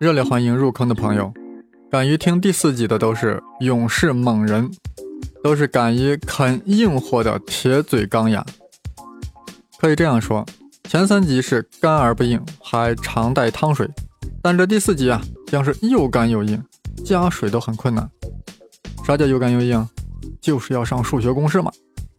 [0.00, 1.30] 热烈欢迎入坑的朋友，
[1.90, 4.70] 敢于听第四集的都是勇士猛人，
[5.44, 8.42] 都是敢于啃硬货的铁嘴钢牙。
[9.78, 10.42] 可以这样说，
[10.84, 13.86] 前三集是干而不硬，还常带汤水，
[14.40, 16.64] 但这第四集啊，将是又干又硬，
[17.04, 18.10] 加水都很困难。
[19.04, 19.86] 啥叫又干又硬？
[20.40, 21.70] 就是要上数学公式嘛，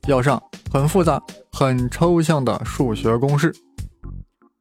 [0.06, 0.40] 要上
[0.72, 1.20] 很复杂、
[1.52, 3.52] 很抽象的数学公式。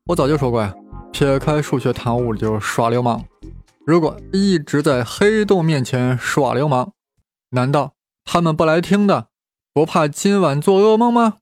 [0.06, 0.74] 我早就说过呀。
[1.12, 3.24] 撇开数学谈物理就耍流氓。
[3.86, 6.92] 如果一直在黑洞面前耍流氓，
[7.50, 7.94] 难道
[8.24, 9.28] 他们不来听的，
[9.72, 11.38] 不怕今晚做噩梦吗？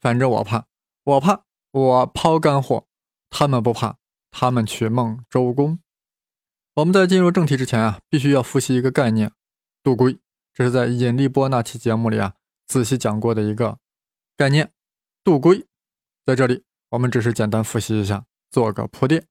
[0.00, 0.64] 反正我怕，
[1.04, 2.86] 我怕，我抛干货，
[3.30, 3.96] 他们不怕，
[4.30, 5.78] 他们去梦周公。
[6.74, 9.32] 我们在进入正题之前啊，必须要复习一个概念——
[9.82, 10.18] 杜规。
[10.52, 12.34] 这是在引力波那期节目里啊
[12.66, 13.78] 仔细讲过的一个
[14.36, 14.72] 概念。
[15.22, 15.66] 杜规，
[16.24, 18.24] 在这里我们只是简单复习一下。
[18.50, 19.26] 做个铺垫，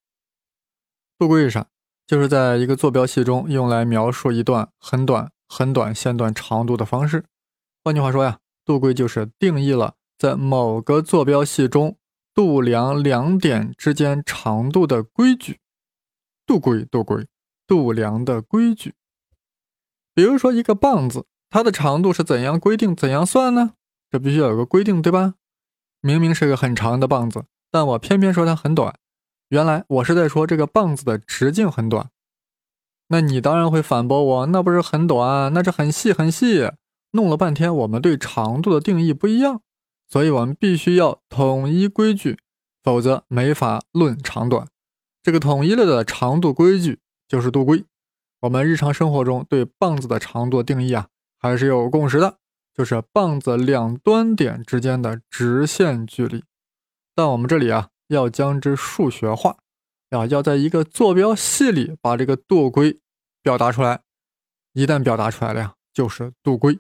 [1.17, 1.67] 度规是啥？
[2.05, 7.25] 就是在一个坐标系中用来描述一段很短、很短线段长度的方式。
[7.83, 11.97] 换句话说呀，度规就是定义了在某个坐标系中
[12.33, 15.59] 度量两点之间长度的规矩。
[16.45, 17.27] 度规，度规，
[17.65, 18.93] 度量的规矩。
[20.13, 23.73] 比如说一个棒子，它的长度是怎样规定、怎样算呢？
[24.09, 25.33] 这必须要有个规定，对吧？
[25.99, 28.97] 明明是个很长的棒子，但我偏偏说它很短。
[29.49, 32.09] 原来我是在说这个棒子的直径很短，
[33.07, 36.69] 那你当然会反驳我，那不是很短，那是很细很细。
[37.11, 39.61] 弄了半天，我们对长度的定义不一样，
[40.09, 42.37] 所以我们必须要统一规矩，
[42.83, 44.67] 否则没法论长短。
[45.23, 47.85] 这个统一了的长度规矩就是度规。
[48.41, 51.07] 我们日常生活中对棒子的长度定义啊，
[51.39, 52.39] 还是有共识的，
[52.73, 56.43] 就是棒子两端点之间的直线距离。
[57.15, 57.87] 但我们这里啊。
[58.07, 59.57] 要将之数学化，
[60.09, 62.99] 啊，要在一个坐标系里把这个度规
[63.41, 64.01] 表达出来。
[64.73, 66.79] 一旦表达出来了呀，就是度规。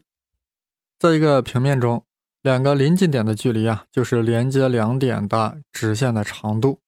[0.99, 2.03] 在一个平面中，
[2.41, 6.79] 两个临近点的距离啊，就是连接两点的直线的长度。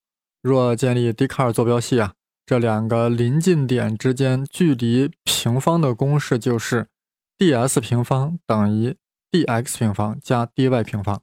[0.41, 2.13] 若建立笛卡尔坐标系啊，
[2.45, 6.88] 这两个临近点之间距离平方的公式就是
[7.38, 8.95] d_s 平方等于
[9.31, 11.22] dx 平方加 dy 平方，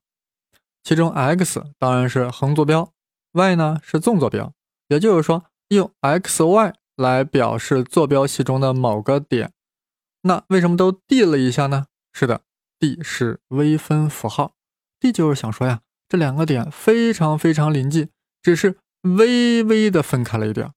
[0.83, 2.93] 其中 x 当然是横坐标。
[3.37, 4.53] Y 呢是纵坐标，
[4.89, 9.53] 也就是说用 x y 来表示坐标系中的某个点。
[10.23, 11.87] 那为什么都 d 了一下呢？
[12.13, 12.41] 是的
[12.79, 14.55] ，d 是微分符号
[14.99, 18.09] ，d 就是想说呀，这两个点非常非常临近，
[18.43, 20.73] 只是微微的分开了一点。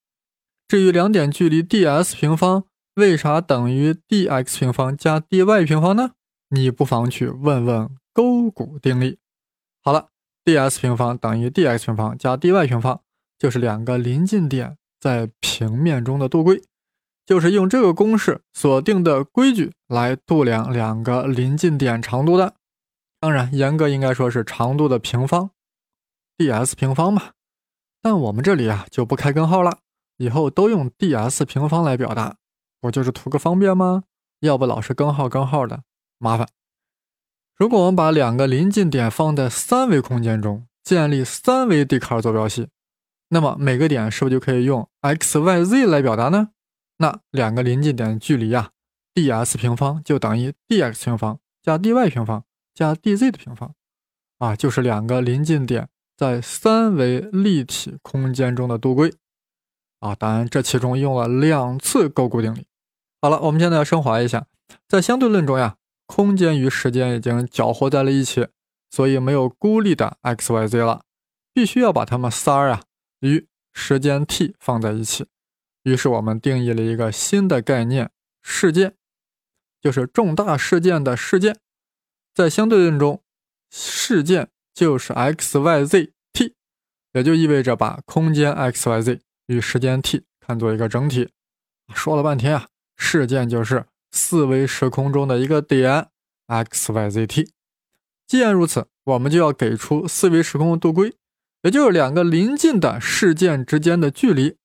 [0.68, 2.66] 至于两点距离 d_s 平方
[2.96, 6.12] 为啥等于 dx 平方加 dy 平方呢？
[6.50, 9.18] 你不妨去问问勾股定理。
[9.82, 10.10] 好了。
[10.46, 13.02] d_s 平方等于 dx 平方加 dy 平方，
[13.38, 16.62] 就是两个临近点在平面中的度规，
[17.26, 22.56] 就是用这个公式所定的规矩来度量两个临近点长度的。
[23.20, 25.52] 当然，严格应该说是长度的平方
[26.38, 27.32] ，ds 平方嘛。
[28.02, 29.80] 但我们这里啊就不开根号了，
[30.18, 32.38] 以后都用 ds 平方来表达，
[32.80, 34.04] 不就是图个方便吗？
[34.40, 35.84] 要不老是根号根号的，
[36.18, 36.48] 麻烦。
[37.60, 42.70] 如果我们把两个临近点放在三维空间中，建立三维笛卡尔坐标系，
[43.28, 46.52] 那么每个点是不是就可以用 x y z 来表达呢？
[47.00, 48.70] 那两个临近点的距离啊
[49.14, 53.76] ，ds 平方就等于 dx 平方加 dy 平方加 dz 的平方，
[54.38, 59.14] 啊，就是两个临近点在三维立体空间中的度规，
[60.00, 62.66] 啊，当然这其中用了两次勾股定理。
[63.22, 64.46] 好了，我们现在要升华一下，
[64.88, 65.76] 在相对论中呀。
[66.12, 68.48] 空间与时间已经搅和在了一起，
[68.90, 71.04] 所以没有孤立的 x、y、z 了，
[71.54, 72.82] 必须要把它们仨啊
[73.20, 75.28] 与时间 t 放在一起。
[75.84, 78.10] 于是我们定义了一个新的概念——
[78.42, 78.96] 事件，
[79.80, 81.60] 就是重大事件的事件。
[82.34, 83.22] 在相对论中，
[83.70, 86.56] 事件就是 x、y、z、t，
[87.14, 91.30] 也就意味着把空间 x、y、z 与时间 t 看作一个整体。
[91.94, 92.68] 说了半天啊，
[92.98, 93.86] 事件就是。
[94.12, 96.10] 四维时空中的一个点
[96.48, 97.52] x y z t，
[98.28, 101.16] 既然如此，我们就要给出四维时空的度规，
[101.64, 104.58] 也就是两个临近的事件之间的距离，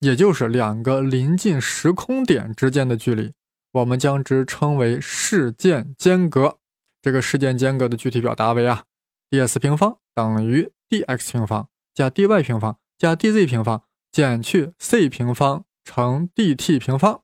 [0.00, 3.32] 也就是两个临近时空点之间的距离，
[3.72, 6.58] 我们将之称为事件间隔。
[7.02, 8.84] 这个事件间隔的具体表达为啊
[9.30, 13.82] ，ds 平方等于 dx 平方加 dy 平方加 dz 平方
[14.12, 17.22] 减去 c 平方乘 dt 平方。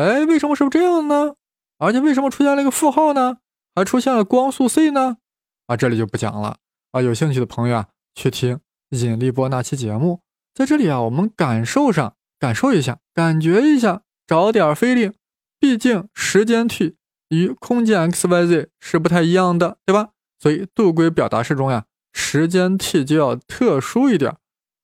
[0.00, 1.34] 哎，为什么是这样呢？
[1.76, 3.36] 而且为什么出现了一个负号呢？
[3.74, 5.18] 还出现了光速 c 呢？
[5.66, 6.56] 啊，这里就不讲了
[6.92, 7.02] 啊。
[7.02, 8.58] 有兴趣的朋友啊，去听
[8.88, 10.20] 引力波那期节目。
[10.54, 15.12] 在这里啊，我们感受上感受一下，感觉一下，找点菲力。
[15.58, 16.96] 毕竟时间 t
[17.28, 20.12] 与空间 x y z 是不太一样的，对吧？
[20.38, 24.34] 所以度规表达式中呀，时间 t 就要特殊一点，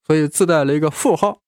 [0.06, 1.40] 所以自带了一个负号。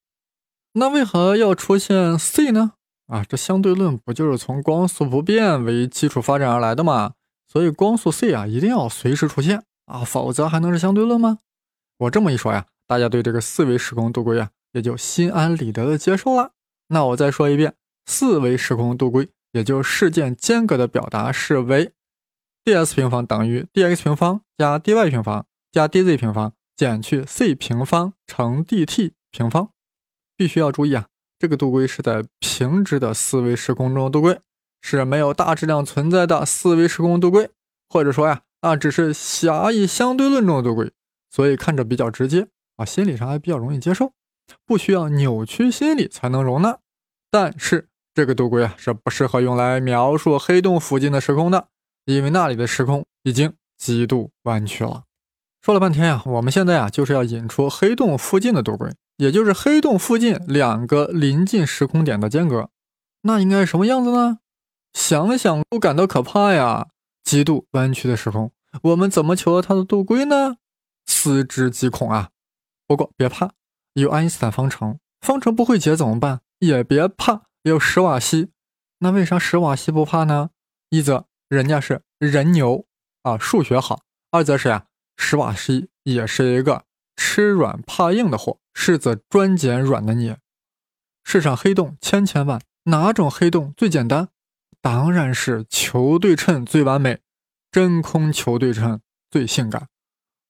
[0.72, 2.72] 那为何要出现 c 呢？
[3.08, 7.14] 啊，这相对论不就是从光速不变为基础发展而来的吗？
[7.46, 11.40] 所以光速 c 啊，一定要随时出现啊，否则还能是相对论吗？
[11.98, 16.52] 我这么一说呀，大家对这个四维时空度规啊，也就心安理得的接受了。
[16.88, 17.74] 那我再说一遍，
[18.06, 19.28] 四维时空度规。
[19.52, 21.94] 也就事件间隔的表达式为
[22.66, 29.70] ，ds 平方等于 dx 平方加 dy 平方加 dz 平方减去 c 平方乘 dt 平方。
[30.36, 31.08] 必须要注意啊，
[31.38, 34.40] 这个度规是在平直的四维时空中的度规，
[34.82, 37.50] 是没有大质量存在的四维时空度规，
[37.88, 40.90] 或者说呀，那只是狭义相对论中的度规，
[41.30, 44.12] 所以看着比较直接啊，心理上还比较容易接受，
[44.66, 46.78] 不需要扭曲心理才能容纳。
[47.30, 47.88] 但是。
[48.14, 51.68] 这个度规啊是不适合用来描述黑洞附近的时空的，
[52.04, 55.04] 因为那里的时空已经极度弯曲了。
[55.62, 62.70] 说了半天呀，我们现在啊就是要引出黑洞附近的度规，也就是黑洞附近两个临近时空点的间隔，
[63.22, 64.38] 那应该什么样子呢？
[64.94, 66.88] 想想都感到可怕呀！
[67.22, 70.56] 极度弯曲的时空，我们怎么求得它的度规呢？
[71.06, 72.30] 思之极恐啊！
[72.86, 73.50] 不过别怕，
[73.94, 76.40] 有爱因斯坦方程，方程不会解怎么办？
[76.60, 77.42] 也别怕。
[77.62, 78.50] 有史瓦西，
[79.00, 80.50] 那为啥史瓦西不怕呢？
[80.90, 82.86] 一则人家是人牛
[83.22, 83.98] 啊，数学好；
[84.30, 84.86] 二则是呀，
[85.16, 86.84] 史瓦西也是一个
[87.18, 90.38] 吃软怕硬的货，柿子专捡软的捏。
[91.24, 94.28] 世上黑洞千千万，哪种黑洞最简单？
[94.80, 97.18] 当然是球对称最完美，
[97.72, 99.88] 真空球对称最性感。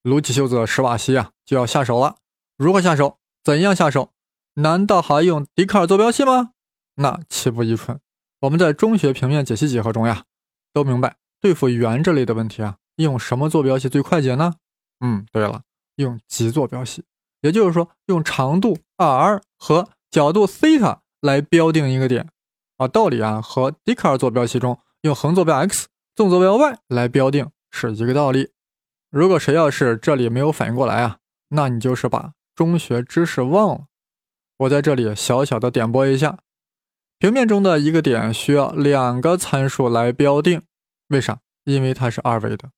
[0.03, 2.17] 撸起袖子，史瓦西啊，就要下手了。
[2.55, 3.17] 如何下手？
[3.43, 4.13] 怎样下手？
[4.53, 6.51] 难道还用笛卡尔坐标系吗？
[6.95, 7.99] 那岂不愚蠢？
[8.41, 10.25] 我们在中学平面解析几何中呀，
[10.71, 14.53] 都明白对付圆这类的问题啊，用什么坐标系最快捷呢？
[14.99, 15.63] 嗯，对了，
[15.99, 17.03] 用极坐标系，
[17.41, 22.29] 也就是说用长度 r 和角度西塔来标定一个点
[22.77, 22.87] 啊。
[22.87, 28.51] 道理啊和笛卡尔坐标系中用横坐标 x、纵坐标 y 来标定是一个道理。
[29.09, 31.17] 如果谁要是这里没有反应过来啊，
[31.49, 33.85] 那你就是把中学知识忘了。
[34.57, 36.39] 我在这里小小的点拨一下。
[37.17, 40.61] 平面中的一个点需要两个参数来标定，
[41.09, 41.39] 为啥？
[41.65, 42.71] 因为它是二维的，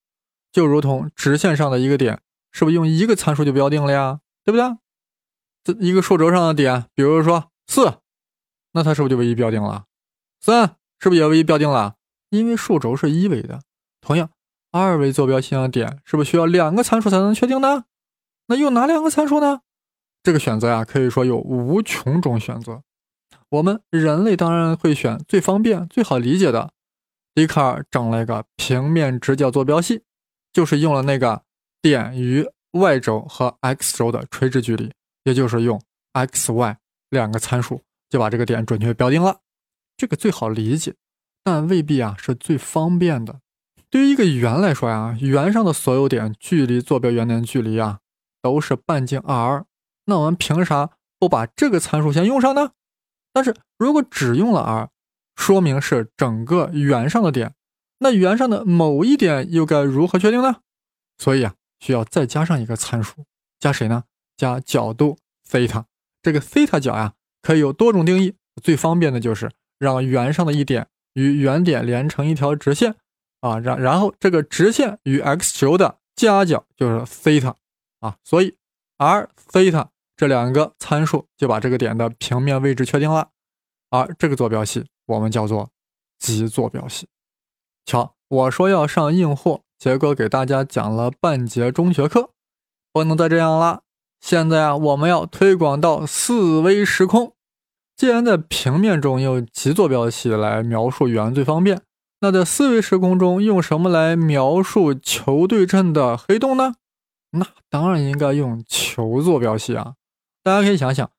[0.51, 2.19] 就如同直线上的一个点，
[2.51, 4.19] 是不是用一个参数就标定了呀？
[4.43, 4.77] 对不对？
[5.63, 7.99] 这一个数轴上的点，比如说四，
[8.73, 9.85] 那它是不是就唯一标定了？
[10.39, 11.95] 三是不是也唯一标定了？
[12.29, 13.61] 因为数轴是一维的。
[14.01, 14.31] 同样，
[14.71, 17.85] 二维坐标系上的点是不是需要两个参数才能确定呢？
[18.47, 19.61] 那用哪两个参数呢？
[20.23, 22.81] 这个选择呀，可以说有无穷种选择。
[23.49, 26.71] 我们人类当然会选最方便、最好理解的。
[27.35, 30.03] 笛卡尔整了一个平面直角坐标系，
[30.51, 31.43] 就是用了那个
[31.81, 34.91] 点与 y 轴和 x 轴的垂直距离，
[35.23, 35.81] 也就是用
[36.13, 36.77] x、y
[37.09, 39.39] 两个参数就把这个点准确标定了。
[39.97, 40.95] 这个最好理解，
[41.43, 43.39] 但未必啊是最方便的。
[43.89, 47.99] 对于一个圆来说呀，圆上的所有点距离坐标原点距离啊
[48.41, 49.65] 都是半径 r，
[50.05, 52.71] 那我们凭啥不把这个参数先用上呢？
[53.33, 54.89] 但是如果只用了 r，
[55.35, 57.53] 说明是整个圆上的点，
[57.99, 60.57] 那圆上的某一点又该如何确定呢？
[61.17, 63.25] 所以啊，需要再加上一个参数，
[63.59, 64.05] 加谁呢？
[64.37, 65.85] 加角度西塔。
[66.21, 72.95] 这个西塔角呀，可以有多种定义，最方便的就是让圆上的一点与原点连成一条直线
[73.41, 77.57] 啊，然然后这个直线与 x 轴的夹角就是西塔
[77.99, 78.55] 啊，所以
[78.97, 79.89] r 西塔。
[80.17, 83.31] 这两个参数就把这个点的平面位置确定了，
[83.89, 85.71] 而这个坐标系我们叫做
[86.19, 87.07] 极坐标系。
[87.85, 92.29] 瞧，我说要上硬货，杰哥给大家讲了半节中学课，
[92.93, 93.81] 不能再这样了。
[94.19, 97.33] 现在啊，我们要推广到四维时空。
[97.95, 101.81] 既然在平面中用极坐标系来描述圆最方便，
[102.19, 106.75] 那在四维时空中用什么来描述球对称的黑洞呢？
[107.31, 109.95] 那当然应该用球坐标系啊。
[110.43, 111.09] 大家可以想想，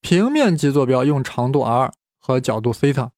[0.00, 3.10] 平面极坐标用长度 r 和角度西塔，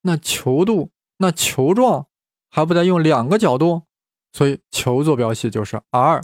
[0.00, 2.06] 那球度那球状
[2.48, 3.82] 还不得用两个角度？
[4.36, 6.20] 所以球坐标系就是 r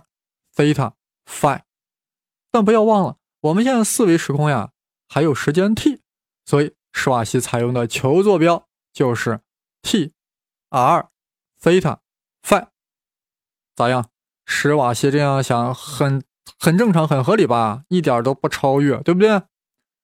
[0.54, 0.92] 西塔
[1.24, 1.62] phi。
[2.50, 4.72] 但不要忘了，我们现在四维时空呀，
[5.08, 6.02] 还有时间 t，
[6.44, 9.40] 所以史瓦西采用的球坐标就是
[9.80, 10.12] t
[10.68, 11.08] r
[11.58, 12.00] 西塔
[12.42, 12.66] phi。
[13.74, 14.10] 咋样？
[14.44, 16.22] 史瓦西这样想很。
[16.58, 19.30] 很正常，很合理吧，一点都不超越，对不对？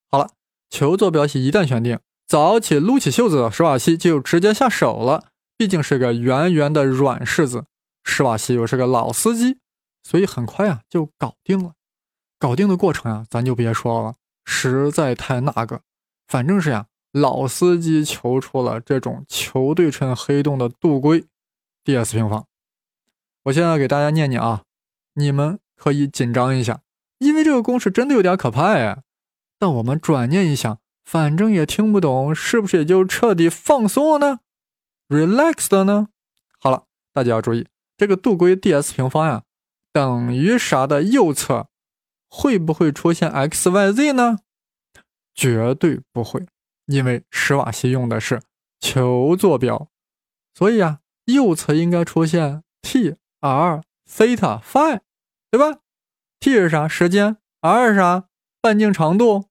[0.09, 0.31] 好了，
[0.71, 5.27] 球坐标系一旦选定，早起撸起袖子的，史瓦西就直接下手了。
[5.57, 7.67] 毕竟是个圆圆的软柿子，
[8.09, 9.59] 施瓦西又是个老司机，
[10.03, 11.75] 所以很快啊就搞定了。
[12.39, 15.83] 搞定的过程啊，咱就别说了，实在太那个。
[16.27, 21.27] 反正是呀，老司机求出了这种球对称黑洞的度规
[21.85, 22.47] ds 平方。
[23.45, 24.63] 我现在给大家念念啊，
[25.15, 26.81] 你们可以紧张一下，
[27.19, 29.03] 因为这个公式真的有点可怕哎。
[29.59, 34.41] 但我们转念一想，反正也听不懂，是不是也就彻底放松了呢
[35.09, 36.09] ？relax 的呢？
[36.61, 37.67] 好了，大家要注意，
[37.99, 39.43] 这个度规 ds 平方呀，
[39.93, 41.69] 等于啥的右侧
[42.31, 44.39] 会不会出现 x y z 呢？
[45.35, 46.47] 绝对不会，
[46.87, 48.41] 因为史瓦西用的是
[48.79, 49.89] 球坐标，
[50.55, 55.01] 所以啊，右侧应该出现 t r theta phi，
[55.51, 55.81] 对吧
[56.39, 56.87] ？t 是啥？
[56.87, 57.37] 时间。
[57.61, 58.29] r 是啥？
[58.61, 59.47] 半径长度。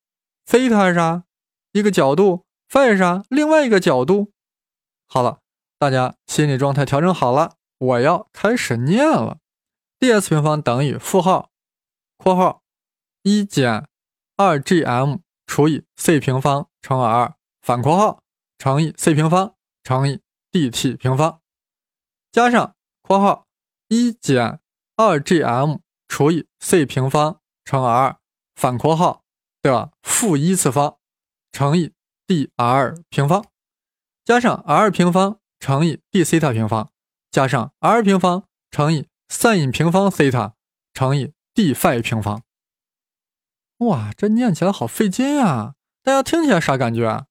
[0.46, 1.26] theta 是啥？
[1.74, 2.46] 一个角度。
[2.72, 3.24] phi 是啥？
[3.28, 4.32] 另外一个角度。
[5.06, 5.40] 好了，
[5.78, 9.40] 大家心理状态调整好了，我要开始念了。
[10.00, 11.50] ds 平方等于负号
[12.18, 12.64] 括号
[13.24, 13.88] 一减
[14.36, 15.20] 二 gm。
[15.50, 18.22] 除以 c 平方乘 r 反括号
[18.58, 21.40] 乘以 c 平方乘以 dt 平方，
[22.34, 23.48] 加上括号
[23.88, 24.60] 一减
[24.98, 25.80] 二 gm
[26.10, 28.20] 除以 c 平方乘 r
[28.56, 29.24] 反括号
[29.62, 30.98] 的负一次方
[31.54, 31.94] 乘以
[32.28, 33.46] dr 平方，
[34.26, 36.92] 加上 r 平方乘以 d 西塔平方，
[37.32, 40.54] 加上 r 平方乘以 sin 平方西塔
[40.94, 42.42] 乘以 d phi 平方。
[43.80, 45.76] 哇，这念起来好费劲啊！
[46.02, 47.26] 大家听起来啥感觉？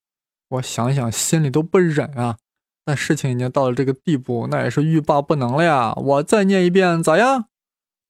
[0.49, 2.37] 我想想，心里都不忍啊。
[2.85, 5.93] 但事情已经到了这个地步，那也是欲罢不能了呀。
[5.95, 7.49] 我再念一遍，咋样？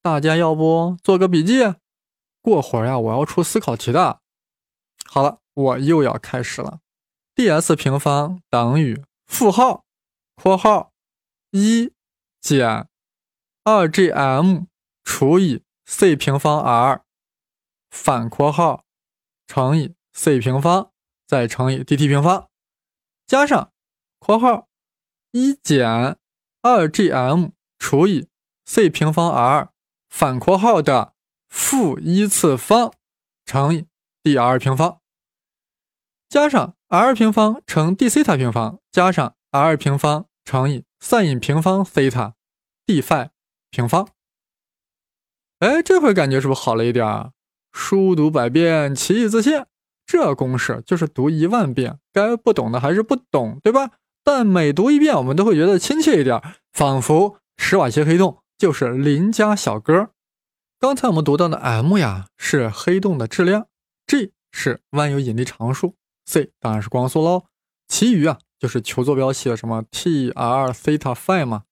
[0.03, 1.73] 大家要不做个笔记？
[2.41, 4.19] 过会儿呀，我要出思考题的。
[5.05, 6.79] 好了，我又要开始了。
[7.35, 9.83] ds 平方等于负号
[10.35, 10.91] 括号
[11.51, 11.93] 一
[12.41, 12.87] 减
[13.63, 14.65] 二 gm
[15.03, 17.03] 除以 c 平方 r。
[17.89, 18.83] 反括号
[19.47, 20.91] 乘以 c 平方
[21.25, 22.47] 再乘以 dt 平方，
[23.25, 23.71] 加上
[24.19, 24.67] 括号
[25.31, 26.17] 一减
[26.61, 28.27] 二 gm 除以
[28.65, 29.71] c 平方 r
[30.09, 31.13] 反括号的
[31.47, 32.93] 负一次方
[33.45, 33.87] 乘以
[34.23, 34.99] dr 平方，
[36.29, 42.35] 加上 r 平方乘 d 西塔平方加上 r 平方乘以 sin 平方西塔
[42.85, 43.29] d phi
[43.69, 44.09] 平方。
[45.59, 47.31] 哎，这回感觉是不是好了一点啊？
[47.71, 49.67] 书读百遍，其义自现。
[50.05, 53.91] 这公式就是读一万遍，该不懂的还是不懂，对吧？
[54.23, 60.11] 但每读一遍，我们都会觉得亲切一点，仿佛史瓦西黑洞就是邻家小哥。
[60.79, 63.67] 刚才我们读到的 m 呀，是黑洞的质量
[64.05, 67.45] ；g 是万有引力常数；c 当然是光速喽。
[67.87, 71.63] 其余啊，就是求坐标系的什么 t、r、theta、phi 嘛。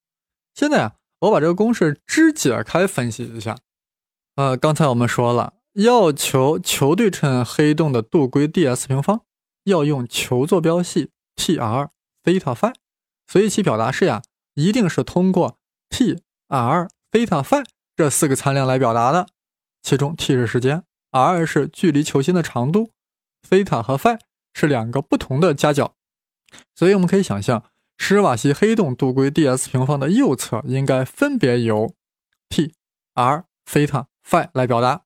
[0.53, 3.57] 现在啊，我把这个公式肢解开分析一下。
[4.35, 5.53] 呃，刚才我们说了。
[5.75, 9.23] 要求球对称黑洞的度规 ds 平方，
[9.65, 11.89] 要用球坐标系 t r
[12.23, 12.73] theta phi，
[13.27, 14.21] 所以其表达式呀，
[14.53, 15.57] 一定是通过
[15.89, 19.27] t r theta phi 这四个参量来表达的。
[19.81, 22.91] 其中 t 是时间，r 是距离球心的长度
[23.49, 24.17] ，theta 和 phi
[24.53, 25.93] 是两个不同的夹角。
[26.75, 27.63] 所以我们可以想象，
[27.97, 31.93] 施瓦西黑洞度规 ds 平方的右侧应该分别由
[32.49, 32.73] t
[33.13, 35.03] r theta phi 来表达。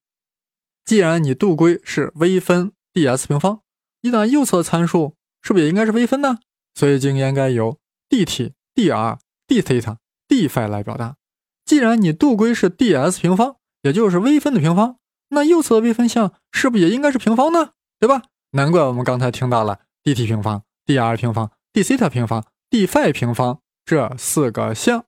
[0.83, 3.61] 既然你度规是微分 ds 平方，
[4.01, 6.39] 那右侧参数是不是也应该是微分呢？
[6.73, 7.77] 所以就应该由
[8.09, 11.17] dt、dr、dφ、d phi 来表达。
[11.65, 14.97] 既然你度规是 ds 平方，也就是微分的平方，
[15.29, 17.73] 那右侧的微分项是不是也应该是平方呢？
[17.99, 18.23] 对吧？
[18.51, 20.63] 难怪我们刚才听到了 dt 平方、
[20.97, 25.05] dr 平方、d theta 平方、d phi 平方这四个项。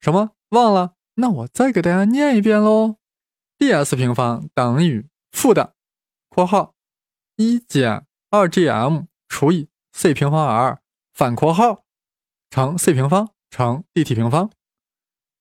[0.00, 0.32] 什么？
[0.50, 0.94] 忘了？
[1.14, 2.96] 那我再给大家念一遍喽。
[3.58, 5.74] ds 平方等于负的
[6.28, 6.74] 括号
[7.36, 10.80] 一减二 gm 除以 c 平方 r
[11.12, 11.84] 反括号
[12.50, 14.50] 乘 c 平方乘 dt 平方，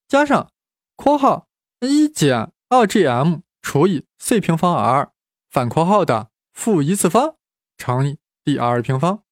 [0.07, 0.51] 加上
[0.95, 1.47] 括号
[1.79, 5.11] 一减二 gm 除以 c 平方 r
[5.49, 7.37] 反括号的负一次方
[7.77, 8.07] 乘
[8.43, 9.23] 以 dr 平方，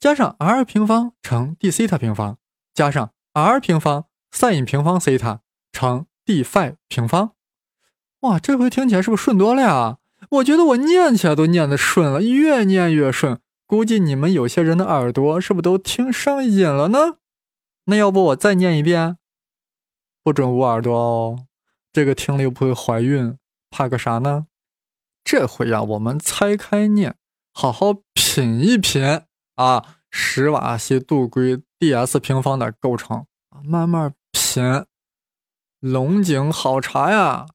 [0.00, 2.38] 加上 r 平方乘 d 西塔平方，
[2.72, 5.42] 加上 r 平方 sin 平方西塔
[5.72, 7.32] 乘 d phi 平方。
[8.20, 9.98] 哇，这回听起来是不是顺多了呀？
[10.30, 13.38] 我觉得我念起来都念得顺了，越念越顺。
[13.66, 17.18] 估计你们有些人的耳朵是不是都听上瘾了呢？
[17.84, 19.18] 那要不我再念一遍？
[20.22, 21.44] 不准捂耳朵哦，
[21.92, 23.36] 这个听了又不会怀孕，
[23.68, 24.46] 怕个啥呢？
[25.22, 27.16] 这回呀，我们拆开念，
[27.52, 29.02] 好好品一品
[29.60, 33.26] 啊，史瓦西杜圭 d_s 平方的构成
[33.62, 34.86] 慢慢品。
[35.80, 37.46] 龙井好茶呀。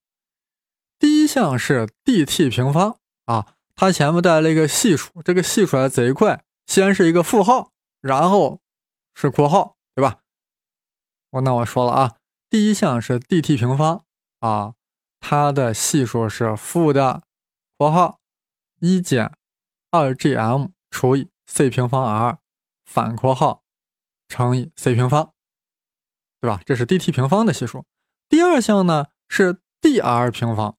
[0.99, 7.71] 第一项是 dt 平方啊，它前面带了一个系数，这个系数来贼快，先是一个负号，
[8.01, 8.61] 然后
[9.15, 10.19] 是括号，对吧？
[11.31, 12.17] 我那我说了啊，
[12.51, 14.05] 第一项是 dt 平方
[14.41, 14.75] 啊，
[15.19, 17.23] 它的系数是负的
[17.79, 18.19] 括号
[18.79, 19.35] 一减
[19.89, 22.39] 二 gm 除以 c 平方 r
[22.85, 23.63] 反括号
[24.27, 25.33] 乘以 c 平方，
[26.41, 26.61] 对吧？
[26.65, 27.85] 这是 dt 平方的系数。
[28.27, 30.77] 第二项呢是 dr 平方。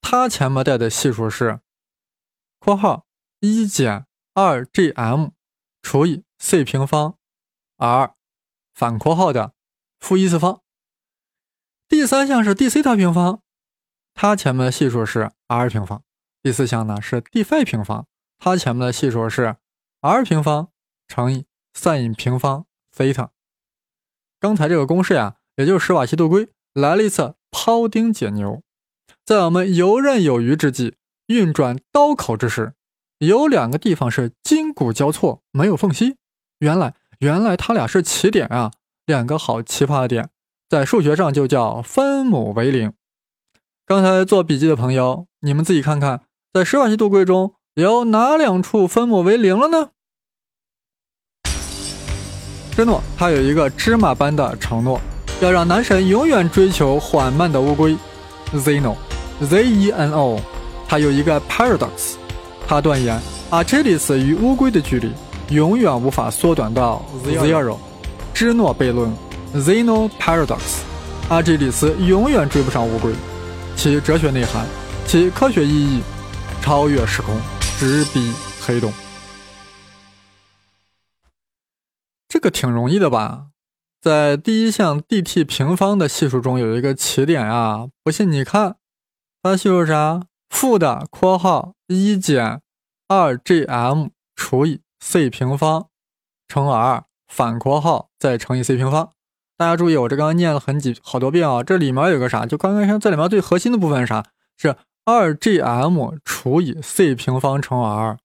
[0.00, 1.60] 它前面带的系数是
[2.58, 3.06] 括号
[3.40, 5.32] 一减二 gm
[5.82, 7.18] 除以 c 平方
[7.76, 8.14] r
[8.74, 9.54] 反括号的
[9.98, 10.62] 负一次方。
[11.88, 13.40] 第三项是 d 西塔平方，
[14.14, 16.02] 它前面的系数是 r 平方。
[16.42, 18.06] 第四项呢是 d 菲平方，
[18.38, 19.56] 它前面的系数是
[20.00, 20.68] r 平方
[21.08, 23.32] 乘以 sin 平方西塔。
[24.38, 28.62] 刚才这个公式呀，也就是史瓦西度规来了一次庖丁解牛。
[29.24, 30.94] 在我们游刃有余之际，
[31.26, 32.74] 运转刀口之时，
[33.18, 36.16] 有两个地方是筋骨交错，没有缝隙。
[36.60, 38.70] 原来，原来它俩是起点啊，
[39.04, 40.30] 两个好奇葩的点，
[40.68, 42.92] 在数学上就叫分母为零。
[43.84, 49.90] 刚才做笔记的朋友，你们自己看看，在史瓦西度规中有哪两处分母为零了呢？
[52.74, 55.00] 芝诺他有一个芝麻般的承诺，
[55.40, 57.96] 要让男神永远追求缓慢的乌龟
[58.52, 58.96] ，Zeno。
[59.40, 60.40] Zeno，
[60.88, 62.16] 他有一个 paradox，
[62.66, 63.16] 他断言
[63.50, 65.12] 阿基里斯与乌龟的距离
[65.50, 67.76] 永远无法缩短到 zero。
[68.34, 69.08] 芝诺悖论
[69.54, 70.80] ，Zeno paradox，
[71.28, 73.12] 阿基里斯永远追不上乌龟。
[73.76, 74.66] 其哲学内涵，
[75.06, 76.02] 其科学意义，
[76.60, 77.36] 超越时空，
[77.78, 78.92] 直逼黑洞。
[82.28, 83.50] 这个挺容易的吧？
[84.00, 88.78] 在第一项 dt 平方的系数中有一个起点啊，不信你看。
[89.44, 90.24] 它系数啥？
[90.50, 92.62] 负的括号一减
[93.06, 95.88] 二 gm 除以 c 平方
[96.48, 99.12] 乘 r 反括号再乘以 c 平方。
[99.56, 101.62] 大家注意，我这刚刚念了很几好多遍啊。
[101.62, 102.44] 这里面有个啥？
[102.44, 104.24] 就刚刚像这里面最核心的部分是啥？
[104.56, 104.74] 是
[105.08, 108.18] 二 gm 除以 c 平方乘 r。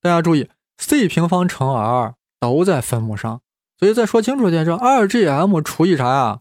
[0.00, 3.42] 大家注意，c 平方乘 r 都在分母上，
[3.78, 6.40] 所以再说清楚一点，这二 gm 除以啥呀？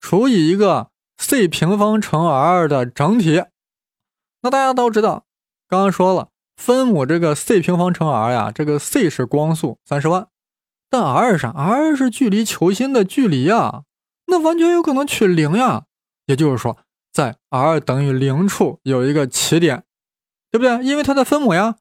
[0.00, 0.90] 除以一个。
[1.16, 3.44] c 平方乘 r 的整体，
[4.42, 5.24] 那大家都知道，
[5.68, 10.26] 刚刚说了，分母这个 c 平方乘 r 呀，这个 c 是光速三十万，
[10.90, 13.84] 但 r 是啥？r 是距离球心的距离呀，
[14.26, 15.84] 那完全有可能取零呀。
[16.26, 16.78] 也就是说，
[17.14, 19.84] 在 r 等于零处有一个起点，
[20.50, 20.84] 对不对？
[20.84, 21.76] 因为它的分母呀，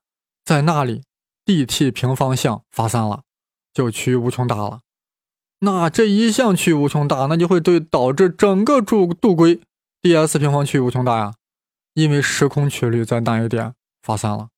[0.45, 1.01] 在那里
[1.43, 3.23] ，dt 平方项发散了，
[3.73, 4.81] 就趋于无穷大了。
[5.61, 9.59] 那这一项趋于无穷大，那就会对导致整个柱度规
[10.03, 11.33] d_s 平方趋于无穷大呀，
[11.95, 14.49] 因为时空曲率在那一点发散了。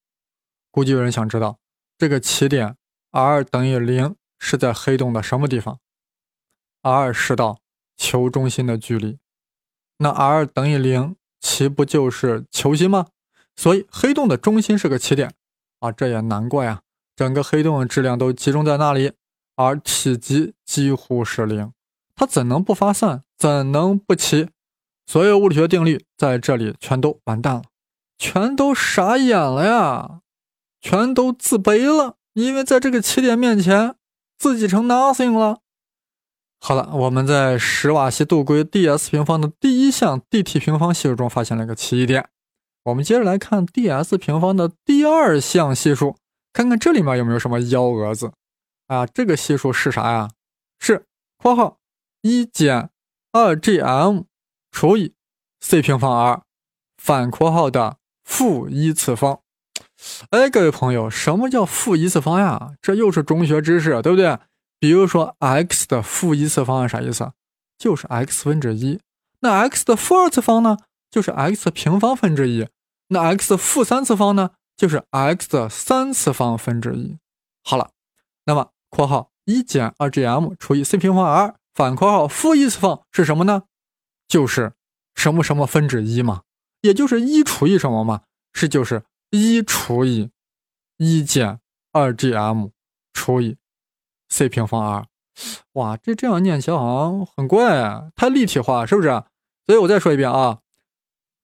[0.72, 1.60] 估计有人想知道，
[1.98, 2.76] 这个起点
[3.12, 5.80] r 等于零是在黑洞的什么地方
[6.82, 7.60] ？r 是到
[7.96, 9.20] 球中心的距离，
[9.98, 13.08] 那 r 等于零，岂不就是球心吗？
[13.56, 15.34] 所以黑洞的中心是个起点
[15.80, 16.82] 啊，这也难怪啊，
[17.16, 19.14] 整个黑洞的质量都集中在那里。
[19.58, 21.72] 而体积几乎是零，
[22.14, 23.24] 它怎能不发散？
[23.38, 24.50] 怎能不齐？
[25.06, 27.62] 所有物理学定律在这里全都完蛋了，
[28.18, 30.20] 全都傻眼了呀，
[30.82, 33.96] 全都自卑了，因为在这个起点面前，
[34.38, 35.60] 自己成 nothing 了。
[36.60, 42.28] 好了，我们在史瓦西度规 d_s 平方的第一项 dt 平方系数中发现了一个奇异点，
[42.86, 46.18] 我们接着来看 d_s 平方的第二项系数，
[46.52, 48.32] 看看这里面有没有什么幺蛾子。
[48.88, 50.30] 啊，这个系数是啥呀？
[50.80, 51.06] 是
[51.38, 51.78] 括号
[52.22, 52.90] 一减
[53.32, 54.26] 二 gm
[54.72, 55.14] 除以
[55.60, 56.44] c 平方 r
[56.98, 59.40] 反括号的负一次方。
[60.30, 62.74] 哎，各位朋友，什么叫负一次方呀？
[62.82, 64.38] 这又是中学知识，对不对？
[64.80, 67.32] 比如说 x 的负一次方是啥意思？
[67.78, 69.00] 就是 x 分之一。
[69.40, 70.78] 那 x 的负二次方呢？
[71.10, 72.68] 就是 x 平方分之一。
[73.08, 74.52] 那 x 的负三次方呢？
[74.78, 77.18] 就是 x 的三次方分之一。
[77.64, 77.92] 好了，
[78.46, 78.72] 那么。
[78.88, 83.64] 括号一减二 gm 除以 c 平方 r 反括号负一次方是什么呢？
[84.26, 84.72] 就是
[85.16, 86.44] 什么什么分之一嘛，
[86.80, 88.22] 也就是一除以什么嘛，
[88.54, 90.30] 是就是一除以
[90.96, 91.60] 一减
[91.92, 92.72] 二 gm
[93.12, 93.58] 除以
[94.36, 95.06] c 平方 r。
[95.74, 99.08] 哇，这这样念起来好像很怪，啊太立体化，是不是？
[99.66, 100.60] 所以我再说一遍啊，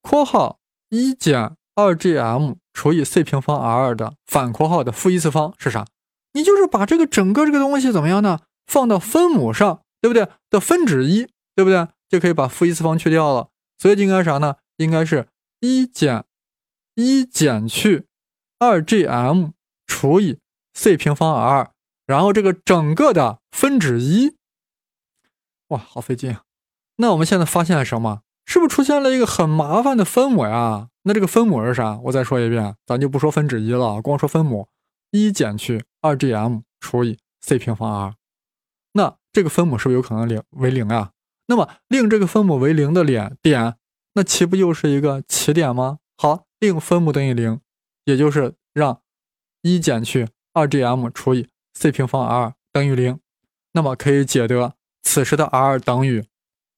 [0.02, 5.86] 括号一减二 gm 除以 c 平方 r 的反括号的负一次方是啥？
[6.34, 8.40] 你就是把这个整个这个东西怎么样呢？
[8.66, 10.28] 放到分母上，对不对？
[10.50, 11.88] 的分之一，对不对？
[12.10, 13.48] 就可以把负一次方去掉了。
[13.78, 14.58] 所以应该啥呢？
[14.78, 15.28] 应该是
[15.62, 16.26] 一减
[16.96, 18.06] 一减去
[18.60, 19.52] 二 gm
[19.88, 20.40] 除以
[20.74, 21.72] c 平方 r，
[22.12, 24.36] 然后这个整个的分之一。
[25.70, 26.44] 哇，好费劲啊！
[26.98, 28.24] 那我们现在发现了什么？
[28.46, 30.90] 是不是出现了一个很麻烦的分母呀？
[31.04, 31.98] 那这个分母是啥？
[32.04, 34.68] 我再说一遍，咱就不说分之一了，光说分母，
[35.12, 38.16] 一减去二 gm 除以 c 平方 r。
[38.92, 41.12] 那这个分母是不是有可能零为零啊？
[41.46, 43.78] 那么令这个分母为零的点点，
[44.16, 46.00] 那岂不又是一个起点吗？
[46.18, 47.62] 好，令分母等于零，
[48.04, 49.00] 也就是让
[49.62, 53.20] 一减去二 gm 除以 c 平方 r 等于零，
[53.74, 56.26] 那么可以解得此时的 r 等于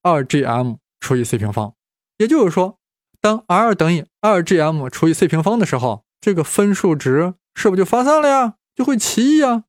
[0.01, 1.73] 二 gm 除以 c 平方。
[2.17, 2.79] 也就是说，
[3.19, 8.55] 当 r 等于二 gm 除以 c 平方的时候，这个分数值是不是就发散了呀？
[8.75, 9.63] 就会奇异呀？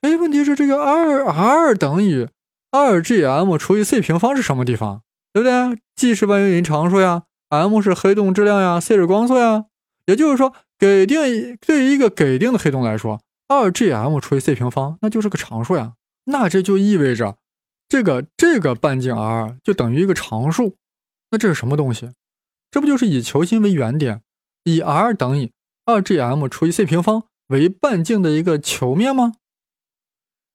[0.00, 2.28] 哎，问题是这个二 r 等于
[2.70, 5.02] 二 gm 除以 c 平方是什么地方？
[5.32, 9.66] 对不对？g 是万有引力常数呀，m 是黑洞质量呀，c 是光速呀。
[10.06, 15.94] 也就是说，给定对于一个给定的黑洞来说，二 gm 除以 c 平方那就是个常数呀。
[16.24, 17.38] 那这就意味着，
[17.88, 20.76] 这个这个半径 r 就等于一个常数。
[21.30, 22.12] 那这是什么东西？
[22.70, 24.22] 这不就是以球心为原点，
[24.64, 25.50] 以 r 等于
[25.86, 29.34] 二 gm 除以 c 平方为半径的一个球面吗？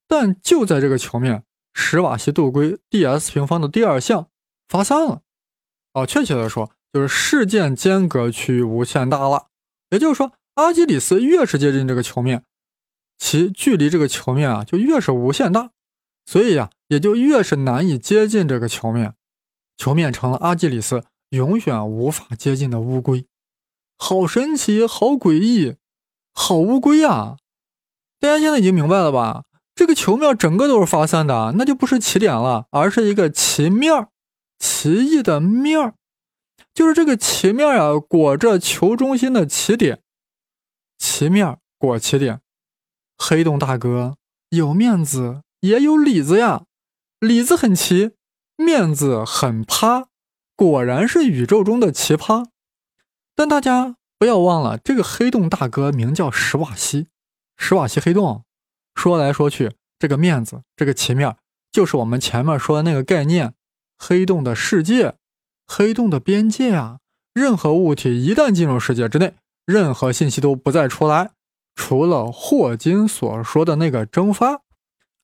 [0.07, 4.27] 但就在这个球面，史瓦西度规 ds 平方的第二项
[4.67, 5.21] 发散了。
[5.93, 9.47] 哦，确切的说，就是事件间隔区域无限大了。
[9.89, 12.43] 也就是说，阿基里斯越是接近这个球面，
[13.25, 15.71] 其距离这个球面啊就越是无限大，
[16.25, 19.15] 所以呀，也就越是难以接近这个球面。
[19.77, 23.25] 球面成了阿基里斯永远无法接近的乌龟。
[23.97, 25.77] 好神奇，好诡异，
[26.33, 27.37] 好乌龟啊！
[28.19, 29.45] 大家现在已经明白了吧？
[29.73, 34.09] 这个球面整个都是发散的，那就不是起点了，而是一个奇面儿，
[34.59, 35.95] 奇异的面儿，
[36.73, 40.01] 就是这个奇面啊，裹着球中心的起点，
[40.99, 42.41] 奇面裹起点。
[43.17, 44.17] 黑洞大哥
[44.49, 46.65] 有面子也有里子呀，
[47.19, 48.11] 里子很奇，
[48.57, 50.07] 面子很趴，
[50.55, 52.47] 果然是宇宙中的奇葩。
[53.35, 57.07] 但大家不要忘了，这个黑洞大哥名叫史瓦西，
[57.57, 58.43] 史瓦西黑洞。
[58.95, 61.35] 说来说去，这个面子，这个奇面，
[61.71, 63.55] 就是我们前面说的那个概念——
[63.97, 65.15] 黑洞的世界，
[65.65, 66.99] 黑洞的边界啊。
[67.33, 69.33] 任何物体一旦进入世界之内，
[69.65, 71.31] 任何信息都不再出来，
[71.75, 74.61] 除了霍金所说的那个蒸发。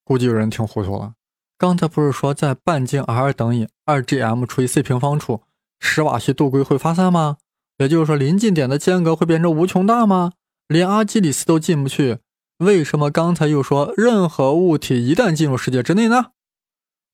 [0.03, 1.13] 估计有人听糊涂了。
[1.57, 5.43] 刚才不是说在半径 r 等于 2gm 除以 c 平方处，
[5.79, 7.38] 史瓦西度规会发散吗？
[7.77, 10.33] 也就是说，临近点的间隔会变成无穷大吗？
[10.67, 12.19] 连阿基里斯都进不去。
[12.57, 16.31] 为什么刚才又说任何物体一旦进入世界之内呢？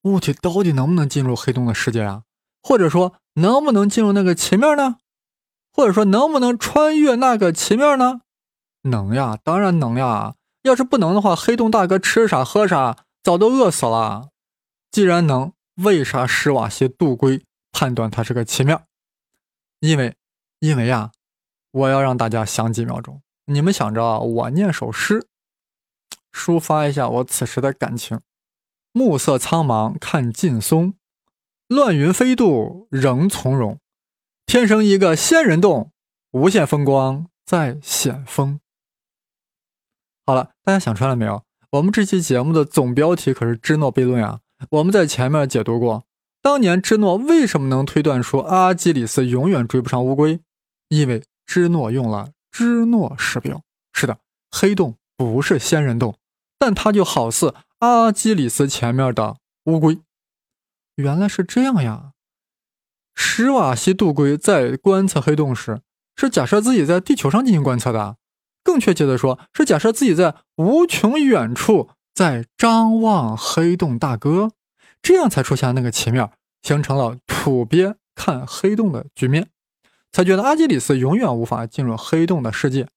[0.03, 2.23] 物体到底能不能进入黑洞的世界啊？
[2.61, 4.97] 或者说能不能进入那个奇面呢？
[5.71, 8.21] 或者说能不能穿越那个奇面呢？
[8.85, 10.35] 能呀，当然能呀。
[10.63, 14.29] 要是不能的话，黑洞大哥吃啥喝啥，早都饿死了。
[14.91, 18.83] 既然能，为啥史瓦西杜圭判断它是个奇面？
[19.79, 20.15] 因为，
[20.59, 21.11] 因为呀，
[21.71, 23.21] 我要让大家想几秒钟。
[23.45, 25.27] 你们想着我念首诗。
[26.31, 28.19] 抒发一下我此时的感情。
[28.91, 30.95] 暮色苍茫看劲松，
[31.67, 33.79] 乱云飞渡仍从容。
[34.45, 35.91] 天生一个仙人洞，
[36.31, 38.59] 无限风光在险峰。
[40.25, 41.43] 好了，大家想出来了没有？
[41.71, 44.39] 我们这期节目的总标题可是芝诺悖论啊！
[44.71, 46.05] 我们在前面解读过，
[46.41, 50.39] 当年芝诺为什么能推断出阿基里斯永远追不上乌龟？
[50.87, 53.61] 因为芝诺用了芝诺时表。
[53.93, 54.17] 是的，
[54.49, 56.15] 黑洞不是仙人洞。
[56.57, 59.99] 但它就好似阿基里斯前面的乌龟，
[60.95, 62.13] 原来是这样呀。
[63.13, 65.81] 史瓦西杜龟在观测黑洞时，
[66.15, 68.17] 是假设自己在地球上进行观测的，
[68.65, 74.51] 更确切的说，是假设自己在无穷远处在张望黑洞大哥，
[75.01, 76.29] 这样才出现那个奇面，
[76.61, 79.47] 形成了土鳖看黑洞的局面，
[80.11, 82.89] 才觉得阿基里斯永远无法进入黑洞的世界。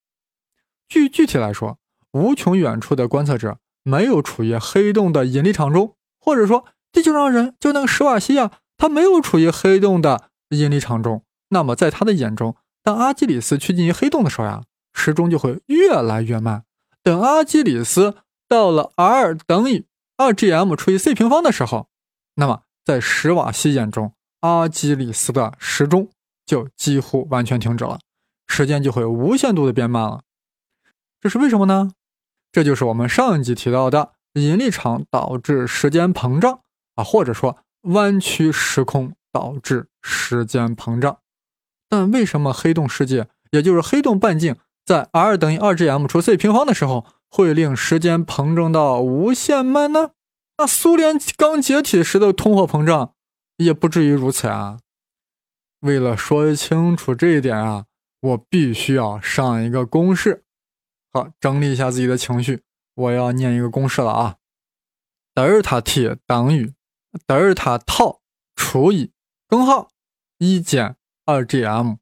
[0.89, 1.77] 具具体来说。
[2.13, 11.23] 无穷远处的观测者没有处于黑洞的引力场中，或者说地球上人就那个史瓦西亚，他没有处于黑洞的引力场中。
[11.49, 16.63] 那么在他的眼中，当阿基里斯趋近于黑洞的时候呀，时钟就会越来越慢。
[17.01, 19.85] 等阿基里斯到了 r 等于
[20.17, 21.87] 2gm 除以 c 平方的时候，
[22.35, 26.09] 那么在史瓦西眼中，阿基里斯的时钟
[26.45, 27.99] 就几乎完全停止了。
[28.47, 30.23] 时间就会无限度的变慢了。
[31.21, 31.91] 这是为什么呢？
[32.51, 36.61] 这就是我们上一集提到的引力场导致时间膨胀
[36.95, 41.19] 啊，或者说弯曲时空导致时间膨胀。
[41.87, 44.55] 但为什么黑洞世界，也就是黑洞半径，
[44.89, 50.13] 在 r 等于 2gm 除 c 平方的时候，会令时间膨胀到无限慢呢？
[50.57, 53.13] 那苏联刚解体时的通货膨胀
[53.57, 54.79] 也不至于如此啊！
[55.81, 57.85] 为了说清楚这一点啊，
[58.19, 60.43] 我必须要上一个公式。
[61.13, 62.63] 好，整理一下自己的情绪，
[62.95, 64.37] 我要念一个公式了啊！
[65.35, 66.73] 德尔塔 t 等于
[67.27, 68.19] 德尔塔 t
[68.55, 69.11] 除以
[69.47, 69.91] 根号
[70.39, 71.97] 一减二 gm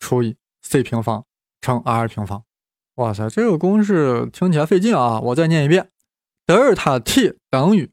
[0.00, 1.24] 除以 c 平方
[1.64, 2.44] 乘 r 平方。
[2.96, 5.18] 哇塞，这个公式听起来费劲啊！
[5.18, 5.90] 我再念一遍：
[6.44, 7.90] 德尔塔 t 等于。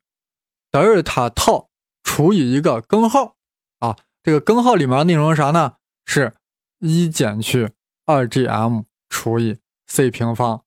[0.69, 1.69] 德尔塔套
[2.03, 3.37] 除以一个根号
[3.79, 5.75] 啊，这个根号里面内容是啥呢？
[6.05, 6.35] 是
[6.79, 7.71] 一减去
[8.05, 9.57] 二 gm 除以
[9.87, 10.65] c 平方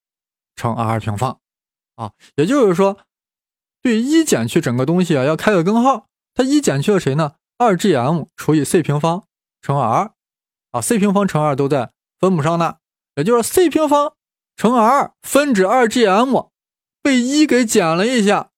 [0.56, 1.40] 乘 r 平方
[1.96, 2.98] 啊，也就是说，
[3.82, 7.34] 对一减去整个东西啊，要开个根号，它一减去了谁呢？
[7.58, 9.24] 二 gm 除以 c 平方
[9.60, 10.14] 乘 r
[10.70, 12.78] 啊，c 平方乘 r 都在分母上呢，
[13.16, 14.14] 也就是 c 平方
[14.56, 16.50] 乘 r 分之二 gm
[17.02, 18.50] 被一给减了一下。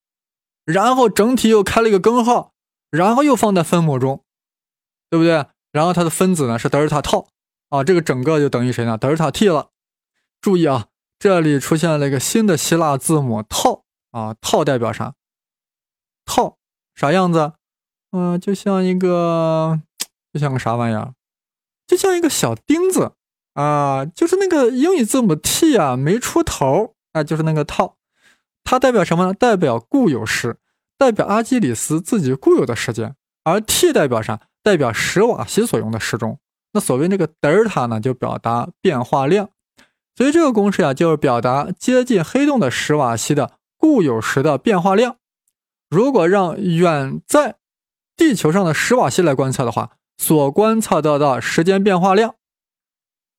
[0.64, 2.52] 然后整体又开了一个根号，
[2.90, 4.24] 然后又放在分母中，
[5.08, 5.46] 对不对？
[5.70, 7.28] 然后它的分子呢是德尔塔套
[7.68, 8.98] 啊，这个整个就等于谁呢？
[8.98, 9.70] 德尔塔 t 了。
[10.40, 10.86] 注意啊，
[11.18, 15.14] 这里出现了一个新的希腊字母套啊，套代表啥？
[16.24, 16.58] 套
[16.94, 17.52] 啥样子？
[18.12, 19.80] 嗯，就像一个，
[20.32, 21.14] 就像个啥玩意儿？
[21.86, 23.15] 就像一个小钉子
[23.56, 27.96] 啊，就是那个英语字母 t 啊没出头啊，就是那个套。
[28.62, 29.32] 它代表什么呢？
[29.32, 30.58] 代表固有时，
[30.98, 33.16] 代表阿基里斯自己固有的时间。
[33.44, 34.40] 而 t 代表啥？
[34.62, 36.38] 代表史瓦西所用的时钟。
[36.72, 39.48] 那所谓那个德尔塔呢，就表达变化量。
[40.14, 45.16] 所以这个公式啊，就是表达接近黑洞的史瓦西的固有时的变化量。
[45.88, 47.56] 如果让远在
[48.16, 52.34] 地球上的史瓦西来观测的话，所观测到的时间变化量，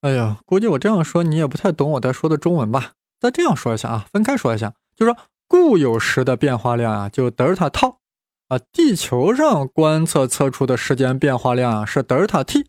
[0.02, 2.92] 哎呀，估计我这样说你也不太懂我在说的中文吧？
[3.20, 4.74] 再这样说一下啊，分开说一下。
[4.96, 8.00] 就是说，固有时的变化量啊，就德尔塔套
[8.48, 8.60] 啊。
[8.72, 12.68] 地球上观测测出的时间变化量啊，是德尔塔 t。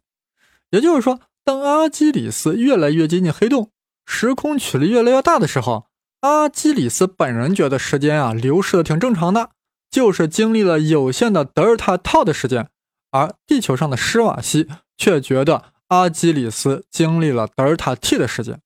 [0.70, 3.70] 也就是说，当阿基里斯越来越接近黑洞，
[4.06, 5.86] 时空曲率越来越大的时候，
[6.20, 9.50] 阿基里斯本人觉得时间啊流逝的挺正常的，
[9.90, 12.68] 就是经历了有限的德尔塔套的时间。
[13.10, 18.60] 而地球上的施瓦西却觉得阿基里斯经历了德尔塔 t 的时间。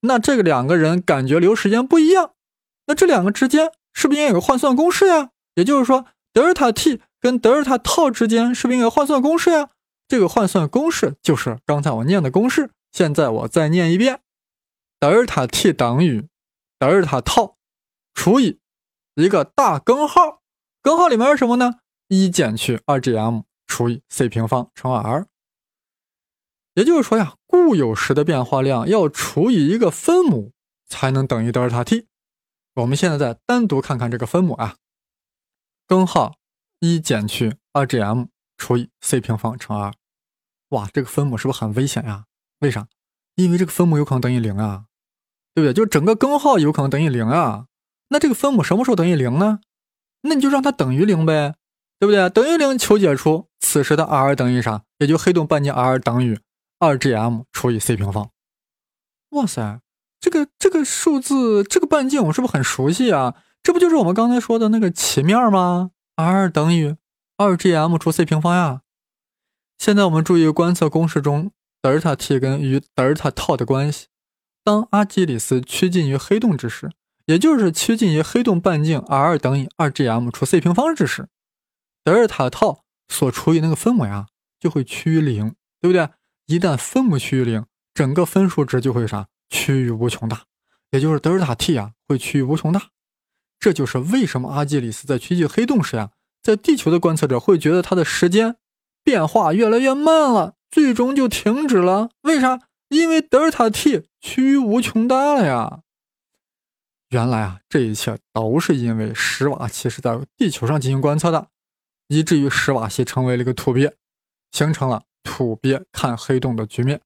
[0.00, 2.32] 那这个两个人感觉流时间不一样。
[2.86, 5.30] 那这两个之间是不是应该有个换算公式呀？
[5.54, 9.70] 也就是说，德尔塔 t 跟德尔塔套之间是不是应该换算公式呀？
[10.06, 12.70] 这个换算公式就是刚才我念的公式。
[12.92, 14.20] 现在我再念一遍：
[14.98, 16.28] 德尔塔 t 等于
[16.78, 17.56] 德尔塔套
[18.14, 18.58] 除以
[19.16, 20.40] 一个大根号，
[20.82, 21.80] 根号里面是什么呢？
[22.08, 25.26] 一减去二 gm 除以 c 平方乘 r。
[26.78, 30.52] 也就是说呀，固有时的变化量要除以一个分母
[30.86, 32.06] 才能等于德尔塔 t。
[32.76, 34.76] 我们现在再单独看看这个分母啊，
[35.88, 36.36] 根号
[36.78, 39.92] 一减去二 gm 除以 c 平方乘二
[40.68, 42.26] 哇，这个分母是不是很危险呀？
[42.60, 42.86] 为啥？
[43.34, 44.84] 因为这个分母有可能等于零啊，
[45.56, 45.74] 对不对？
[45.74, 47.66] 就整个根号有可能等于零啊。
[48.10, 49.58] 那这个分母什么时候等于零呢？
[50.22, 51.56] 那你就让它等于零呗，
[51.98, 52.30] 对不对？
[52.30, 54.84] 等于零求解出此时的 r 等于啥？
[54.98, 56.38] 也就黑洞半径 r 等于
[56.78, 58.30] 二 gm 除以 c 平方。
[59.30, 59.80] 哇塞！
[60.20, 63.34] 这个这个数字，这个半径我是不是很熟悉啊？
[63.62, 66.96] 这不就是我们刚才说的那个奇面吗？r 等于
[67.36, 68.82] 二 gm 除 c 平方呀。
[69.78, 74.06] 现在我们注意观测公式中德尔塔 t 跟与德尔塔套的关系。
[74.64, 76.90] 当阿基里斯趋近于黑洞之时，
[77.26, 81.28] 也就是趋近于黑洞半径 r 等于二 gm 除 c 平方之时，
[82.02, 84.26] 德尔塔套所除以那个分母呀
[84.58, 86.08] 就会趋于零，对不对？
[86.48, 89.28] 一旦分母趋于零，整个分数值就会啥？
[89.50, 90.44] 趋于无穷大，
[90.90, 92.88] 也就是德尔塔 t 啊会趋于无穷大，
[93.60, 98.56] 这就是为什么阿基里斯在趋近黑洞时呀，在地球的观测者会觉得它的时间
[99.04, 102.08] 变化越来越慢了，最终就停止了。
[102.22, 102.62] 为啥？
[102.88, 105.80] 因为德尔塔 t 趋于无穷大了呀。
[107.10, 111.48] 原来啊，这一切都是因为史瓦西是在地球上进行观测的，
[112.08, 113.94] 以至于史瓦西成为了一个土鳖，
[114.50, 115.04] 形成了
[115.38, 117.00] 土鳖看黑洞的局面，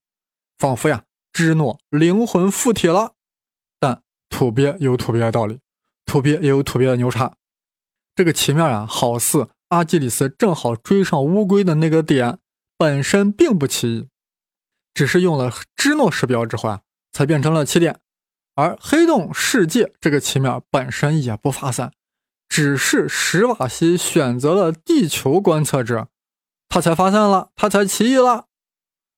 [0.57, 1.03] 仿佛呀。
[1.31, 3.13] 芝诺灵魂附体了，
[3.79, 5.59] 但土鳖有土鳖的道理，
[6.03, 7.35] 土鳖也有土鳖的牛叉。
[8.15, 12.39] 这个奇妙呀，好似阿基里斯正好追上乌龟的那个点，
[12.75, 14.07] 本身并不奇异。
[14.95, 17.99] 只是用了芝诺时标之后啊，才变成了起点。
[18.55, 21.91] 而黑洞世界这个奇妙本身也不发散，
[22.49, 26.07] 只是史瓦西选择了地球观测者，
[26.69, 28.47] 他才发现了，他才奇异了。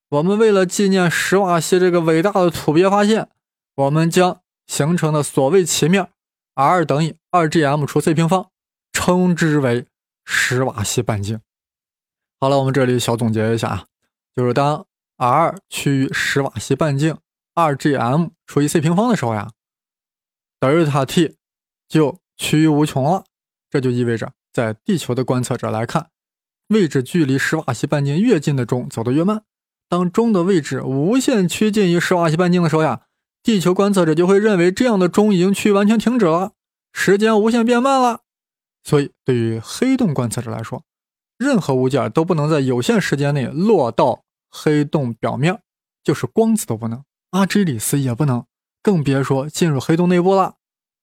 [0.08, 3.28] 我们为了纪念史瓦西这个伟大的土鳖发现，
[3.74, 6.10] 我们将形成的所谓奇面
[6.54, 8.50] r 等于二 gm 除 c 平方，
[8.92, 9.86] 称之为
[10.24, 11.40] 史瓦西半径。
[12.38, 13.86] 好了，我们这里小总结一下啊，
[14.34, 17.18] 就是当 r 趋于史瓦西半径。
[17.54, 19.50] 二 gm 除以 c 平方的时候呀，
[20.60, 21.36] 德尔塔 t
[21.88, 23.24] 就趋于无穷了。
[23.70, 26.10] 这就意味着，在地球的观测者来看，
[26.68, 29.42] 位置距离史瓦西半径越近的钟走得越慢。
[29.88, 33.02] 当钟的位置无限趋近于史瓦西半径的时候呀，
[33.42, 36.52] 地球观测者就会认为这样的钟已经趋于完全停止了，
[36.92, 38.22] 时间无限变慢了。
[38.82, 40.82] 所以，对于黑洞观测者来说，
[41.38, 45.60] 任何物件都不能在有限时间内落到黑洞表面，
[46.02, 47.04] 就是光子都不能。
[47.30, 48.44] 阿基里斯也不能，
[48.82, 50.54] 更别说进入黑洞内部了。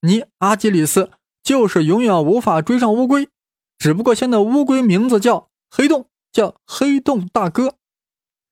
[0.01, 3.29] 你阿基里斯就是永远无法追上乌龟，
[3.77, 7.77] 只不过现在乌龟名字叫黑洞，叫黑洞大哥。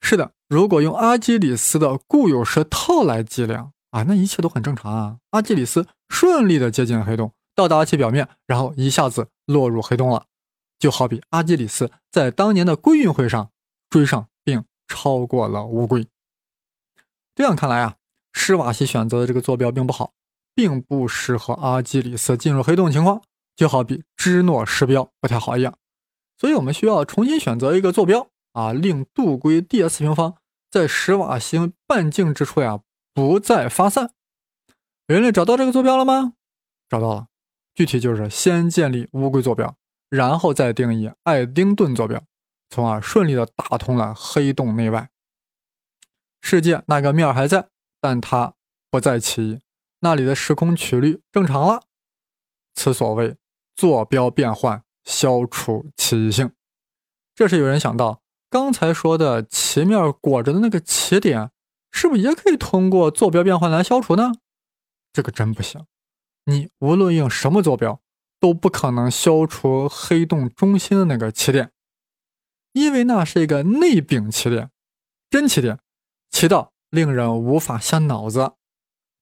[0.01, 5.17] 是的，如果用阿基里斯的固有舌套来计量啊，那一切都很正常啊。
[5.29, 10.25] 阿基里斯顺利的接近了黑洞，到达其表面，然后一下子落入黑洞了，
[10.79, 13.51] 就好比阿基里斯在当年的归运会上
[13.91, 16.07] 追上并超过了乌龟。
[17.35, 17.97] 这样看来啊，
[18.33, 20.13] 施瓦西选择的这个坐标并不好，
[20.55, 23.21] 并不适合阿基里斯进入黑洞情况，
[23.55, 25.77] 就好比芝诺时标不太好一样。
[26.41, 30.37] 所以我们需要重新选择一个坐标啊，令度规 d_s 平方
[30.71, 32.79] 在史瓦星半径之处呀
[33.13, 34.15] 不再发散。
[35.05, 36.33] 人类找到这个坐标了吗？
[36.89, 37.27] 找到了，
[37.75, 39.75] 具体就是先建立乌龟坐标，
[40.09, 42.19] 然后再定义爱丁顿坐标，
[42.71, 45.11] 从而顺利的打通了黑洞内外。
[46.41, 47.67] 世界那个面还在，
[47.99, 48.55] 但它
[48.89, 49.59] 不再奇异，
[49.99, 51.83] 那里的时空曲率正常了。
[52.73, 53.37] 此所谓
[53.75, 56.51] 坐标变换，消除奇异性。
[57.35, 61.51] 这时有人想到，刚才说的奇面裹着的那个奇点，
[61.91, 64.31] 是不是也可以通过坐标变换来消除呢？
[65.13, 65.85] 这个真不行，
[66.45, 67.99] 你无论用什么坐标，
[68.39, 71.71] 都不可能消除黑洞中心的那个奇点，
[72.73, 74.69] 因为那是一个内禀奇点，
[75.29, 75.79] 真奇点。
[76.29, 78.53] 奇到令人无法下脑子，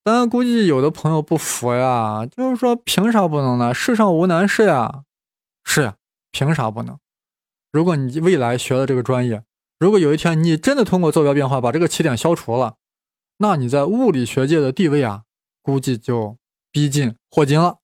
[0.04, 3.74] 当然估计有的朋友不服呀，就是说凭啥不能呢？
[3.74, 5.02] 世上无难事呀，
[5.72, 5.94] 是呀，
[6.32, 6.98] 凭啥不能？
[7.70, 9.44] 如果你未来学的这个专业，
[9.78, 12.78] 如果有一天你真的通过坐标变化把这个起点消除了，
[13.36, 15.22] 那你在物理学界的地位啊，
[15.62, 16.36] 估计就
[16.72, 17.78] 逼近霍金了。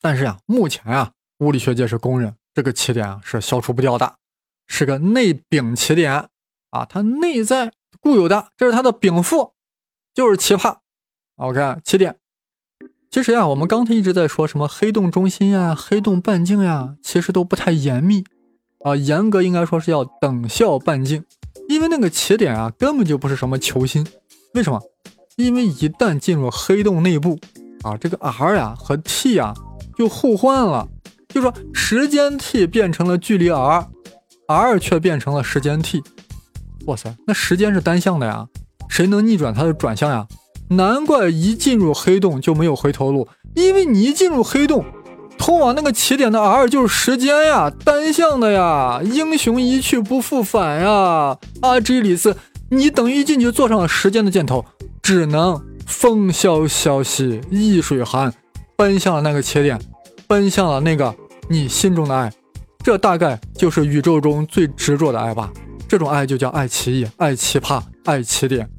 [0.00, 4.16] 但是呀，目前呀，物理学界是公认这个起点啊是消除不掉的，
[4.66, 6.30] 是个内禀起点
[6.70, 7.74] 啊，它内在。
[8.00, 9.52] 固有的，这是它的禀赋，
[10.14, 10.78] 就是奇葩。
[11.36, 12.18] OK，起点。
[13.10, 18.22] 其实呀，我们刚才一直在说什么黑洞中心呀、黑洞半径呀，其实都不太严密
[18.84, 18.94] 啊。
[18.94, 21.24] 严格应该说是要等效半径，
[21.68, 24.06] 因为那个起点啊，根本就不是什么球心。
[24.54, 24.80] 为什么？
[25.36, 27.36] 因为一旦进入黑洞内部
[27.82, 29.52] 啊，这个 r 呀和 t 呀
[29.98, 30.86] 就互换了，
[31.30, 36.00] 就说时间 t 变成了距离 r，r 却变成了时间 t。
[36.86, 38.46] 哇塞，那时间是单向的呀，
[38.88, 40.28] 谁能逆转它的转向呀？
[40.70, 44.84] 难怪一进入黑洞就没有回头路，因为你一进入黑洞，
[45.36, 51.36] 通往那个起点的 r 就是时间呀，单向的呀，英雄一去不复返呀。
[51.62, 52.36] 阿基里斯，
[52.68, 54.64] 你等于一进去坐上了时间的箭头，
[55.02, 58.32] 只能风萧萧兮易水寒，
[58.76, 59.76] 奔向了那个起点，
[60.28, 61.12] 奔向了那个
[61.48, 62.32] 你心中的爱，
[62.84, 65.50] 这大概就是宇宙中最执着的爱吧。
[65.88, 68.70] 这种爱就叫爱奇艺、爱奇葩、爱起点。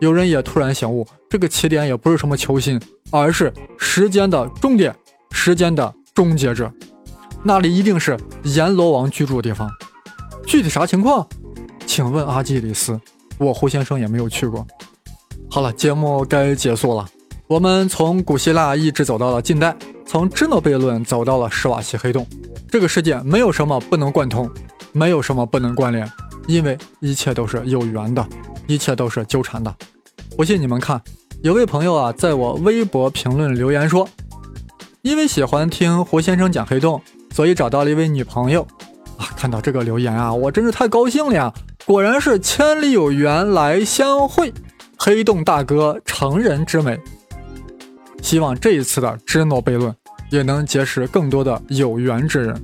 [0.00, 1.06] 有人也突然醒悟，
[1.36, 4.96] 这个起点也不是什么球星，而是时间的终点，
[5.32, 6.72] 时间的终结者。
[7.42, 9.70] 那里一定是阎罗王居住的地方。
[10.46, 11.28] 具体啥情况？
[11.86, 12.98] 请问阿基里斯，
[13.36, 14.66] 我胡先生也没有去过。
[15.50, 17.06] 好了，节目该结束了。
[17.46, 22.26] 我们从古希腊一直走到了近代，从芝诺悖论走到了史瓦西黑洞。
[22.70, 24.50] 这个世界没有什么不能贯通，
[24.92, 26.10] 没有什么不能关联。
[26.46, 28.26] 因为一切都是有缘的，
[28.66, 29.76] 一切都是纠缠的。
[30.34, 31.00] 不信你们看，
[31.46, 34.08] 有位朋友啊，在我微博评论留言说，
[35.02, 38.66] 因为喜欢听胡先生讲黑洞，所以找到了一位女朋友。
[39.16, 41.54] 啊，看到这个留言啊，我真是太高兴了呀！
[41.84, 44.52] 果然是千里有缘来相会，
[44.98, 46.98] 黑洞大哥成人之美。
[48.20, 49.94] 希望这一次的芝诺悖论
[50.32, 52.60] 也能结识更多的有缘之人。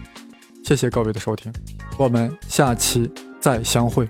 [0.65, 1.53] 谢谢各位的收听，
[1.97, 3.09] 我们下期。
[3.41, 4.09] 再相会。